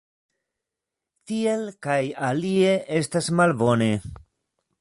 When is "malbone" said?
3.41-3.91